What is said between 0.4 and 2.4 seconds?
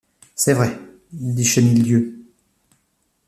vrai, dit Chenildieu.